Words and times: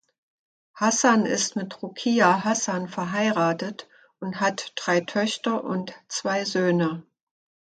Hassan 0.73 1.27
ist 1.27 1.55
mit 1.55 1.83
Ruqia 1.83 2.43
Hassan 2.43 2.87
verheiratet 2.89 3.87
und 4.19 4.39
hat 4.41 4.71
drei 4.75 5.01
Töchter 5.01 5.63
und 5.63 5.93
zwei 6.07 6.43
Söhne. 6.43 7.03